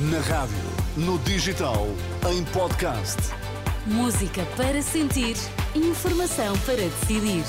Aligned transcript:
Na 0.00 0.20
rádio, 0.20 0.54
no 0.96 1.18
digital, 1.18 1.88
em 2.30 2.44
podcast. 2.52 3.16
Música 3.84 4.46
para 4.56 4.80
sentir, 4.80 5.34
informação 5.74 6.56
para 6.58 6.76
decidir. 6.76 7.42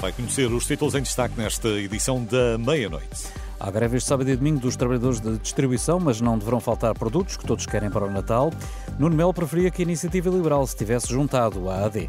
Vai 0.00 0.12
conhecer 0.12 0.50
os 0.50 0.66
títulos 0.66 0.94
em 0.94 1.02
destaque 1.02 1.38
nesta 1.38 1.68
edição 1.68 2.24
da 2.24 2.56
meia-noite. 2.56 3.26
Há 3.60 3.70
greve 3.70 3.98
este 3.98 4.08
sábado 4.08 4.30
e 4.30 4.36
domingo 4.36 4.60
dos 4.60 4.76
trabalhadores 4.76 5.20
de 5.20 5.36
distribuição, 5.36 6.00
mas 6.00 6.22
não 6.22 6.38
deverão 6.38 6.58
faltar 6.58 6.94
produtos 6.94 7.36
que 7.36 7.44
todos 7.44 7.66
querem 7.66 7.90
para 7.90 8.06
o 8.06 8.10
Natal. 8.10 8.50
Nuno 8.98 9.14
Melo 9.14 9.34
preferia 9.34 9.70
que 9.70 9.82
a 9.82 9.84
Iniciativa 9.84 10.30
Liberal 10.30 10.66
se 10.66 10.74
tivesse 10.74 11.08
juntado 11.08 11.68
à 11.68 11.84
AD. 11.84 12.08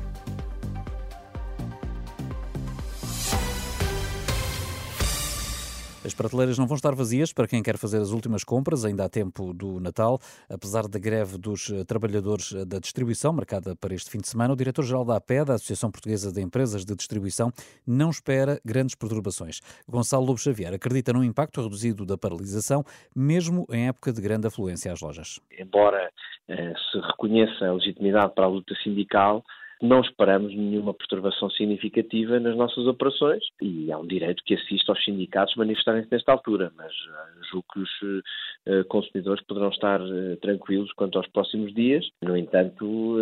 Prateleiras 6.17 6.57
não 6.57 6.67
vão 6.67 6.75
estar 6.75 6.93
vazias 6.95 7.31
para 7.31 7.47
quem 7.47 7.61
quer 7.61 7.77
fazer 7.77 7.99
as 7.99 8.11
últimas 8.11 8.43
compras, 8.43 8.83
ainda 8.83 9.05
há 9.05 9.09
tempo 9.09 9.53
do 9.53 9.79
Natal. 9.79 10.19
Apesar 10.49 10.87
da 10.87 10.99
greve 10.99 11.37
dos 11.37 11.69
eh, 11.69 11.83
trabalhadores 11.85 12.51
eh, 12.53 12.65
da 12.65 12.79
distribuição, 12.79 13.31
marcada 13.31 13.75
para 13.75 13.93
este 13.93 14.09
fim 14.09 14.17
de 14.17 14.27
semana, 14.27 14.53
o 14.53 14.57
diretor-geral 14.57 15.05
da 15.05 15.15
APE, 15.15 15.45
da 15.45 15.53
Associação 15.53 15.91
Portuguesa 15.91 16.33
de 16.33 16.41
Empresas 16.41 16.83
de 16.83 16.95
Distribuição, 16.95 17.51
não 17.85 18.09
espera 18.09 18.59
grandes 18.65 18.95
perturbações. 18.95 19.61
Gonçalo 19.87 20.25
Lobo 20.25 20.39
Xavier 20.39 20.73
acredita 20.73 21.13
num 21.13 21.23
impacto 21.23 21.61
reduzido 21.61 22.05
da 22.05 22.17
paralisação, 22.17 22.83
mesmo 23.15 23.65
em 23.71 23.87
época 23.87 24.11
de 24.11 24.19
grande 24.19 24.47
afluência 24.47 24.91
às 24.91 24.99
lojas. 24.99 25.39
Embora 25.57 26.09
eh, 26.49 26.73
se 26.91 26.99
reconheça 26.99 27.65
a 27.65 27.73
legitimidade 27.73 28.33
para 28.33 28.45
a 28.45 28.49
luta 28.49 28.73
sindical, 28.83 29.45
não 29.81 30.01
esperamos 30.01 30.55
nenhuma 30.55 30.93
perturbação 30.93 31.49
significativa 31.51 32.39
nas 32.39 32.55
nossas 32.55 32.85
operações 32.87 33.43
e 33.61 33.91
há 33.91 33.97
um 33.97 34.07
direito 34.07 34.43
que 34.43 34.55
assista 34.55 34.91
aos 34.91 35.03
sindicatos 35.03 35.55
manifestarem-se 35.55 36.11
nesta 36.11 36.31
altura, 36.31 36.71
mas 36.75 36.91
uh, 36.91 37.43
julgo 37.51 37.65
que 37.73 37.79
os 37.79 38.01
uh, 38.01 38.85
consumidores 38.87 39.43
poderão 39.45 39.69
estar 39.69 40.01
uh, 40.01 40.37
tranquilos 40.41 40.91
quanto 40.93 41.17
aos 41.17 41.27
próximos 41.27 41.73
dias. 41.73 42.05
No 42.23 42.35
entanto, 42.35 43.17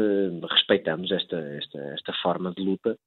respeitamos 0.50 1.12
esta, 1.12 1.38
esta, 1.38 1.80
esta 1.94 2.14
forma 2.22 2.54
de 2.56 2.64
luta 2.64 2.98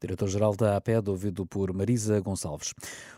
Diretor-geral 0.00 0.54
da 0.56 0.76
APED, 0.76 1.10
ouvido 1.10 1.46
por 1.46 1.72
Marisa 1.72 2.20
Gonçalves. 2.20 2.74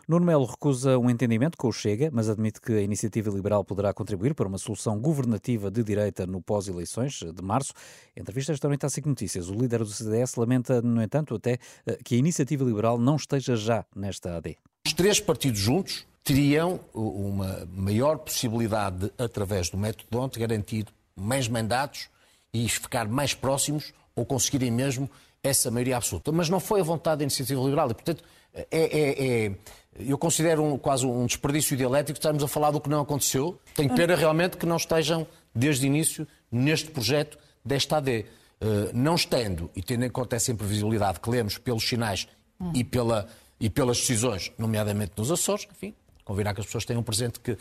Nuno 0.08 0.24
Melo 0.24 0.44
recusa 0.44 0.98
um 0.98 1.10
entendimento 1.10 1.56
com 1.56 1.68
o 1.68 1.72
Chega, 1.72 2.10
mas 2.12 2.28
admite 2.28 2.60
que 2.60 2.72
a 2.72 2.80
iniciativa 2.80 3.30
liberal 3.30 3.64
poderá 3.64 3.92
contribuir 3.92 4.34
para 4.34 4.48
uma 4.48 4.58
solução 4.58 4.98
governativa 5.00 5.70
de 5.70 5.82
direita 5.82 6.26
no 6.26 6.40
pós-eleições 6.40 7.20
de 7.20 7.42
março. 7.42 7.72
Entrevista 8.16 8.52
esta 8.52 8.68
noite 8.68 8.86
à 8.86 8.88
SIC 8.88 9.06
Notícias, 9.06 9.48
o 9.48 9.54
líder 9.54 9.77
do 9.84 9.90
CDS 9.90 10.36
lamenta, 10.36 10.82
no 10.82 11.02
entanto, 11.02 11.34
até 11.34 11.58
eh, 11.86 11.98
que 12.04 12.14
a 12.14 12.18
iniciativa 12.18 12.64
liberal 12.64 12.98
não 12.98 13.16
esteja 13.16 13.56
já 13.56 13.84
nesta 13.94 14.36
AD. 14.36 14.56
Os 14.86 14.92
três 14.92 15.20
partidos 15.20 15.60
juntos 15.60 16.06
teriam 16.24 16.80
uma 16.92 17.66
maior 17.74 18.18
possibilidade 18.18 18.98
de, 18.98 19.12
através 19.18 19.70
do 19.70 19.78
método 19.78 20.06
Donte, 20.10 20.38
garantir 20.38 20.86
mais 21.16 21.48
mandatos 21.48 22.08
e 22.52 22.68
ficar 22.68 23.08
mais 23.08 23.34
próximos 23.34 23.92
ou 24.14 24.24
conseguirem 24.24 24.70
mesmo 24.70 25.10
essa 25.42 25.70
maioria 25.70 25.96
absoluta. 25.96 26.32
Mas 26.32 26.48
não 26.48 26.60
foi 26.60 26.80
a 26.80 26.84
vontade 26.84 27.18
da 27.18 27.24
iniciativa 27.24 27.60
liberal 27.62 27.90
e, 27.90 27.94
portanto, 27.94 28.22
é, 28.54 28.66
é, 28.70 29.46
é 29.46 29.52
eu 29.98 30.16
considero 30.16 30.62
um, 30.62 30.78
quase 30.78 31.06
um 31.06 31.26
desperdício 31.26 31.76
dialético 31.76 32.18
estarmos 32.18 32.42
a 32.42 32.48
falar 32.48 32.70
do 32.70 32.80
que 32.80 32.88
não 32.88 33.00
aconteceu. 33.00 33.58
Tenho 33.74 33.94
pena 33.94 34.14
realmente 34.14 34.56
que 34.56 34.66
não 34.66 34.76
estejam, 34.76 35.26
desde 35.54 35.86
o 35.86 35.88
início, 35.88 36.26
neste 36.50 36.90
projeto 36.90 37.38
desta 37.64 37.96
AD. 37.96 38.26
Uh, 38.60 38.90
não 38.92 39.14
estando, 39.14 39.70
e 39.76 39.82
tendo 39.82 40.04
em 40.04 40.10
conta 40.10 40.34
essa 40.34 40.50
imprevisibilidade 40.50 41.20
que 41.20 41.30
lemos 41.30 41.58
pelos 41.58 41.86
sinais 41.86 42.26
hum. 42.60 42.72
e, 42.74 42.82
pela, 42.82 43.28
e 43.60 43.70
pelas 43.70 43.98
decisões, 43.98 44.50
nomeadamente 44.58 45.12
nos 45.16 45.30
Açores, 45.30 45.68
enfim, 45.70 45.94
convirá 46.24 46.52
que 46.52 46.60
as 46.60 46.66
pessoas 46.66 46.84
tenham 46.84 47.02
presente 47.02 47.38
que 47.38 47.56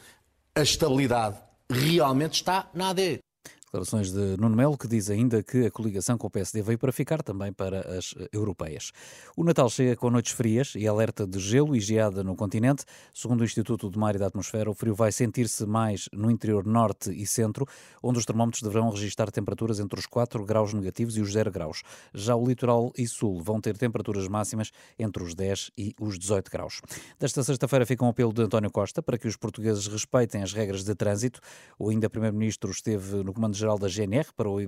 a 0.56 0.62
estabilidade 0.62 1.38
realmente 1.70 2.34
está 2.34 2.68
na 2.74 2.90
AD. 2.90 3.20
Declarações 3.68 4.14
de 4.14 4.38
Nuno 4.38 4.56
Melo, 4.56 4.78
que 4.78 4.88
diz 4.88 5.10
ainda 5.10 5.44
que 5.44 5.66
a 5.66 5.72
coligação 5.72 6.18
com 6.18 6.28
o 6.28 6.30
PSD 6.30 6.62
veio 6.62 6.80
para 6.80 6.90
ficar 6.90 7.22
também 7.22 7.52
para 7.52 7.98
as 7.98 8.16
eh, 8.18 8.30
europeias. 8.32 8.94
O 9.36 9.44
Natal 9.44 9.70
chega 9.70 9.94
com 9.98 10.10
noites 10.10 10.32
frias 10.32 10.74
e 10.74 10.88
alerta 10.88 11.28
de 11.28 11.38
gelo 11.38 11.76
e 11.76 11.82
geada 11.82 12.24
no 12.24 12.34
continente. 12.34 12.86
Segundo 13.14 13.42
o 13.42 13.44
Instituto 13.44 13.90
do 13.90 14.00
Mar 14.00 14.16
e 14.16 14.20
da 14.20 14.28
Atmosfera, 14.28 14.72
o 14.72 14.74
frio 14.74 14.96
vai 14.96 15.12
sentir-se 15.12 15.66
mais 15.66 16.08
no 16.14 16.32
interior 16.32 16.66
norte 16.66 17.12
e 17.12 17.28
centro, 17.28 17.66
onde 18.02 18.18
os 18.18 18.26
termómetros 18.26 18.64
deverão 18.64 18.90
registrar 18.90 19.30
temperaturas 19.32 19.82
entre 19.82 20.00
os 20.00 20.06
4 20.06 20.46
graus 20.46 20.74
negativos 20.74 21.18
e 21.18 21.22
os 21.22 21.34
0 21.34 21.52
graus. 21.52 21.84
Já 22.14 22.38
o 22.38 22.48
litoral 22.48 22.94
e 22.98 23.06
sul 23.06 23.42
vão 23.44 23.60
ter 23.60 23.78
temperaturas 23.78 24.30
máximas 24.30 24.72
entre 24.98 25.22
os 25.22 25.36
10 25.36 25.72
e 25.78 25.94
os 26.00 26.18
18 26.18 26.50
graus. 26.50 26.80
Desta 27.20 27.44
sexta-feira 27.44 27.86
fica 27.86 28.06
um 28.06 28.08
apelo 28.08 28.32
de 28.32 28.44
António 28.44 28.72
Costa 28.72 29.04
para 29.04 29.18
que 29.18 29.28
os 29.28 29.36
portugueses 29.36 29.88
respeitem 29.88 30.42
as 30.42 30.54
regras 30.54 30.86
de 30.86 30.96
trânsito. 30.96 31.42
O 31.78 31.90
ainda 31.90 32.10
primeiro-ministro 32.10 32.72
esteve 32.72 33.26
no 33.26 33.34
comando 33.34 33.57
Comando-Geral 33.58 33.80
da 33.80 33.88
GNR 33.88 34.32
para 34.36 34.50
o 34.50 34.60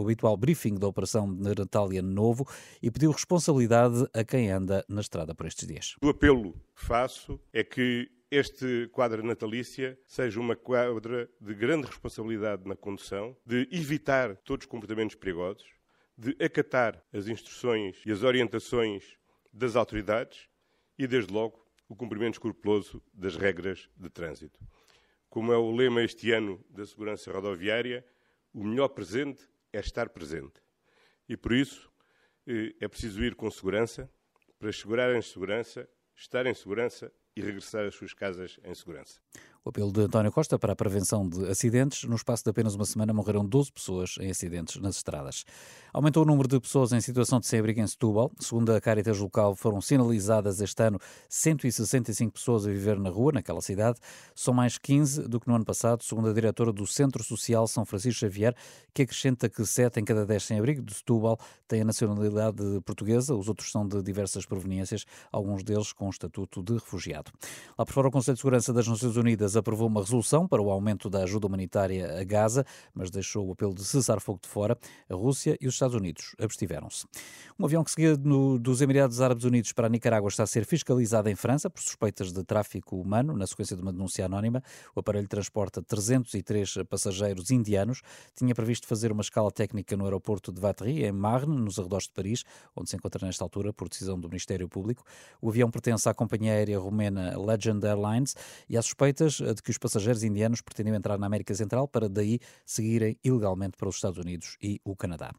habitual 0.00 0.36
briefing 0.36 0.76
da 0.76 0.88
Operação 0.88 1.32
de 1.32 1.54
Natal 1.54 1.92
e 1.92 1.98
Ano 1.98 2.10
Novo 2.10 2.46
e 2.82 2.90
pediu 2.90 3.10
responsabilidade 3.10 4.08
a 4.14 4.24
quem 4.24 4.50
anda 4.50 4.84
na 4.88 5.00
estrada 5.02 5.34
por 5.34 5.46
estes 5.46 5.66
dias. 5.66 5.96
O 6.02 6.08
apelo 6.08 6.52
que 6.74 6.84
faço 6.84 7.38
é 7.52 7.62
que 7.62 8.10
este 8.30 8.88
quadro 8.92 9.22
natalícia 9.22 9.98
seja 10.06 10.40
uma 10.40 10.56
quadra 10.56 11.28
de 11.40 11.54
grande 11.54 11.86
responsabilidade 11.86 12.66
na 12.66 12.74
condução, 12.74 13.36
de 13.44 13.68
evitar 13.70 14.36
todos 14.36 14.64
os 14.64 14.70
comportamentos 14.70 15.16
perigosos, 15.16 15.66
de 16.16 16.34
acatar 16.42 17.02
as 17.12 17.28
instruções 17.28 18.00
e 18.06 18.10
as 18.10 18.22
orientações 18.22 19.04
das 19.52 19.76
autoridades 19.76 20.48
e, 20.98 21.06
desde 21.06 21.32
logo, 21.32 21.64
o 21.88 21.94
cumprimento 21.94 22.34
escrupuloso 22.34 23.02
das 23.12 23.36
regras 23.36 23.88
de 23.96 24.08
trânsito. 24.08 24.58
Como 25.28 25.52
é 25.52 25.56
o 25.56 25.70
lema 25.70 26.02
este 26.02 26.32
ano 26.32 26.64
da 26.70 26.86
segurança 26.86 27.30
rodoviária, 27.30 28.04
o 28.52 28.64
melhor 28.64 28.88
presente 28.88 29.48
é 29.72 29.80
estar 29.80 30.08
presente. 30.08 30.60
E 31.28 31.36
por 31.36 31.52
isso 31.52 31.92
eh, 32.46 32.74
é 32.80 32.88
preciso 32.88 33.22
ir 33.22 33.34
com 33.34 33.50
segurança, 33.50 34.10
para 34.58 34.70
assegurar 34.70 35.14
em 35.14 35.22
segurança, 35.22 35.88
estar 36.16 36.46
em 36.46 36.54
segurança 36.54 37.12
e 37.36 37.40
regressar 37.40 37.86
às 37.86 37.94
suas 37.94 38.12
casas 38.12 38.58
em 38.64 38.74
segurança. 38.74 39.20
O 39.68 39.70
apelo 39.70 39.92
de 39.92 40.00
António 40.00 40.32
Costa 40.32 40.58
para 40.58 40.72
a 40.72 40.76
prevenção 40.76 41.28
de 41.28 41.46
acidentes. 41.46 42.04
No 42.04 42.16
espaço 42.16 42.42
de 42.42 42.48
apenas 42.48 42.74
uma 42.74 42.86
semana 42.86 43.12
morreram 43.12 43.44
12 43.44 43.70
pessoas 43.70 44.14
em 44.18 44.30
acidentes 44.30 44.80
nas 44.80 44.96
estradas. 44.96 45.44
Aumentou 45.92 46.22
o 46.22 46.26
número 46.26 46.48
de 46.48 46.58
pessoas 46.58 46.90
em 46.92 47.00
situação 47.02 47.38
de 47.38 47.46
sem-abrigo 47.46 47.78
em 47.78 47.86
Setúbal. 47.86 48.32
Segundo 48.40 48.72
a 48.72 48.80
Caritas 48.80 49.18
local, 49.18 49.54
foram 49.54 49.82
sinalizadas 49.82 50.62
este 50.62 50.82
ano 50.82 50.98
165 51.28 52.32
pessoas 52.32 52.66
a 52.66 52.70
viver 52.70 52.98
na 52.98 53.10
rua, 53.10 53.32
naquela 53.32 53.60
cidade. 53.60 53.98
São 54.34 54.54
mais 54.54 54.78
15 54.78 55.28
do 55.28 55.38
que 55.38 55.46
no 55.46 55.54
ano 55.54 55.66
passado, 55.66 56.02
segundo 56.02 56.30
a 56.30 56.32
diretora 56.32 56.72
do 56.72 56.86
Centro 56.86 57.22
Social 57.22 57.66
São 57.66 57.84
Francisco 57.84 58.20
Xavier, 58.20 58.54
que 58.94 59.02
acrescenta 59.02 59.50
que 59.50 59.66
7 59.66 60.00
em 60.00 60.04
cada 60.04 60.24
10 60.24 60.44
sem-abrigo 60.44 60.80
de 60.80 60.94
Setúbal 60.94 61.38
têm 61.66 61.82
a 61.82 61.84
nacionalidade 61.84 62.62
portuguesa, 62.86 63.34
os 63.34 63.48
outros 63.48 63.70
são 63.70 63.86
de 63.86 64.02
diversas 64.02 64.46
proveniências, 64.46 65.04
alguns 65.30 65.62
deles 65.62 65.92
com 65.92 66.08
estatuto 66.08 66.62
de 66.62 66.72
refugiado. 66.72 67.30
Lá 67.78 67.84
por 67.84 67.92
fora, 67.92 68.08
o 68.08 68.10
Conselho 68.10 68.34
de 68.34 68.40
Segurança 68.40 68.72
das 68.72 68.88
Nações 68.88 69.16
Unidas 69.16 69.57
aprovou 69.58 69.86
uma 69.86 70.00
resolução 70.00 70.46
para 70.46 70.62
o 70.62 70.70
aumento 70.70 71.10
da 71.10 71.22
ajuda 71.22 71.46
humanitária 71.46 72.20
a 72.20 72.24
Gaza, 72.24 72.64
mas 72.94 73.10
deixou 73.10 73.46
o 73.46 73.52
apelo 73.52 73.74
de 73.74 73.84
cessar 73.84 74.20
fogo 74.20 74.40
de 74.42 74.48
fora. 74.48 74.78
A 75.08 75.14
Rússia 75.14 75.56
e 75.60 75.66
os 75.66 75.74
Estados 75.74 75.94
Unidos 75.94 76.34
abstiveram-se. 76.38 77.06
Um 77.58 77.64
avião 77.64 77.82
que 77.82 77.90
seguia 77.90 78.16
no, 78.16 78.58
dos 78.58 78.80
Emirados 78.80 79.20
Árabes 79.20 79.44
Unidos 79.44 79.72
para 79.72 79.86
a 79.86 79.90
Nicarágua 79.90 80.28
está 80.28 80.44
a 80.44 80.46
ser 80.46 80.64
fiscalizado 80.64 81.28
em 81.28 81.34
França 81.34 81.68
por 81.68 81.82
suspeitas 81.82 82.32
de 82.32 82.44
tráfico 82.44 82.96
humano, 82.96 83.36
na 83.36 83.46
sequência 83.46 83.76
de 83.76 83.82
uma 83.82 83.92
denúncia 83.92 84.24
anónima. 84.24 84.62
O 84.94 85.00
aparelho 85.00 85.26
transporta 85.26 85.82
303 85.82 86.84
passageiros 86.88 87.50
indianos. 87.50 88.02
Tinha 88.36 88.54
previsto 88.54 88.86
fazer 88.86 89.10
uma 89.10 89.22
escala 89.22 89.50
técnica 89.50 89.96
no 89.96 90.04
aeroporto 90.04 90.52
de 90.52 90.60
Vatry, 90.60 91.04
em 91.04 91.12
Marne, 91.12 91.56
nos 91.56 91.78
arredores 91.78 92.06
de 92.06 92.12
Paris, 92.12 92.44
onde 92.76 92.90
se 92.90 92.96
encontra 92.96 93.26
nesta 93.26 93.44
altura 93.44 93.72
por 93.72 93.88
decisão 93.88 94.18
do 94.18 94.28
Ministério 94.28 94.68
Público. 94.68 95.04
O 95.40 95.48
avião 95.48 95.70
pertence 95.70 96.08
à 96.08 96.14
companhia 96.14 96.52
aérea 96.52 96.78
romena 96.78 97.36
Legend 97.38 97.84
Airlines 97.84 98.34
e 98.68 98.76
há 98.76 98.82
suspeitas 98.82 99.37
de 99.38 99.62
que 99.62 99.70
os 99.70 99.78
passageiros 99.78 100.22
indianos 100.22 100.60
pretendiam 100.60 100.96
entrar 100.96 101.18
na 101.18 101.26
América 101.26 101.54
Central 101.54 101.88
para 101.88 102.08
daí 102.08 102.38
seguirem 102.64 103.18
ilegalmente 103.24 103.76
para 103.76 103.88
os 103.88 103.96
Estados 103.96 104.18
Unidos 104.18 104.56
e 104.62 104.80
o 104.84 104.96
Canadá. 104.96 105.32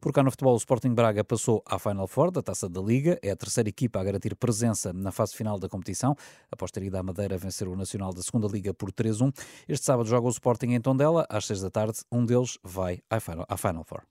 Por 0.00 0.12
cá 0.12 0.22
no 0.22 0.30
futebol, 0.30 0.54
o 0.54 0.58
Sporting 0.58 0.94
Braga 0.94 1.24
passou 1.24 1.62
à 1.66 1.78
Final 1.78 2.06
Four 2.06 2.30
da 2.30 2.42
Taça 2.42 2.68
da 2.68 2.80
Liga, 2.80 3.18
é 3.22 3.30
a 3.30 3.36
terceira 3.36 3.68
equipa 3.68 4.00
a 4.00 4.04
garantir 4.04 4.34
presença 4.36 4.92
na 4.92 5.10
fase 5.12 5.34
final 5.34 5.58
da 5.58 5.68
competição, 5.68 6.14
após 6.50 6.70
ter 6.70 6.82
ido 6.82 6.96
à 6.96 7.02
Madeira 7.02 7.36
vencer 7.36 7.68
o 7.68 7.76
Nacional 7.76 8.12
da 8.12 8.22
Segunda 8.22 8.46
Liga 8.48 8.72
por 8.72 8.92
3-1. 8.92 9.32
Este 9.68 9.86
sábado 9.86 10.08
joga 10.08 10.26
o 10.26 10.30
Sporting 10.30 10.72
em 10.72 10.80
Tondela, 10.80 11.26
às 11.28 11.46
6 11.46 11.62
da 11.62 11.70
tarde, 11.70 11.98
um 12.10 12.24
deles 12.24 12.58
vai 12.62 13.00
à 13.10 13.20
Final, 13.20 13.46
à 13.48 13.56
Final 13.56 13.84
Four. 13.84 14.02